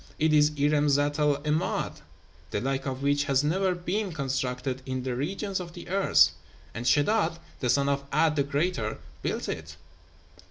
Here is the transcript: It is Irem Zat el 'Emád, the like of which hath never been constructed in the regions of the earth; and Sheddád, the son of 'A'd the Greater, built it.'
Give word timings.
It 0.17 0.33
is 0.33 0.49
Irem 0.57 0.89
Zat 0.89 1.19
el 1.19 1.37
'Emád, 1.43 2.01
the 2.49 2.59
like 2.59 2.87
of 2.87 3.03
which 3.03 3.25
hath 3.25 3.43
never 3.43 3.75
been 3.75 4.11
constructed 4.13 4.81
in 4.83 5.03
the 5.03 5.15
regions 5.15 5.59
of 5.59 5.73
the 5.73 5.89
earth; 5.89 6.29
and 6.73 6.87
Sheddád, 6.87 7.37
the 7.59 7.69
son 7.69 7.87
of 7.87 8.03
'A'd 8.11 8.35
the 8.35 8.41
Greater, 8.41 8.97
built 9.21 9.47
it.' 9.47 9.75